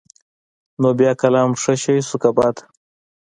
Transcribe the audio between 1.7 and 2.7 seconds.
شى شو که بد.